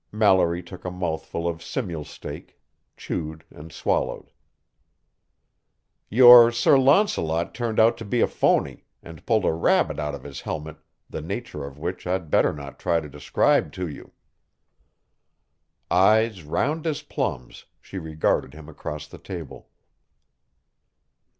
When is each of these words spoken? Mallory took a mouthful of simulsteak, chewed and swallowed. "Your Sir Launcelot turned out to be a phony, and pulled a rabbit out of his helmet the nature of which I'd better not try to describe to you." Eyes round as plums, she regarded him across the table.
Mallory 0.11 0.63
took 0.63 0.83
a 0.83 0.89
mouthful 0.89 1.47
of 1.47 1.61
simulsteak, 1.61 2.57
chewed 2.97 3.45
and 3.51 3.71
swallowed. 3.71 4.31
"Your 6.09 6.51
Sir 6.51 6.75
Launcelot 6.75 7.53
turned 7.53 7.79
out 7.79 7.97
to 7.99 8.05
be 8.05 8.19
a 8.21 8.25
phony, 8.25 8.85
and 9.03 9.23
pulled 9.27 9.45
a 9.45 9.53
rabbit 9.53 9.99
out 9.99 10.15
of 10.15 10.23
his 10.23 10.41
helmet 10.41 10.77
the 11.07 11.21
nature 11.21 11.63
of 11.65 11.77
which 11.77 12.07
I'd 12.07 12.31
better 12.31 12.51
not 12.51 12.79
try 12.79 12.99
to 12.99 13.07
describe 13.07 13.71
to 13.73 13.87
you." 13.87 14.11
Eyes 15.91 16.41
round 16.41 16.87
as 16.87 17.03
plums, 17.03 17.65
she 17.79 17.99
regarded 17.99 18.55
him 18.55 18.67
across 18.67 19.05
the 19.05 19.19
table. 19.19 19.69